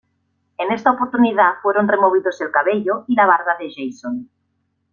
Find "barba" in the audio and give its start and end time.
3.27-3.55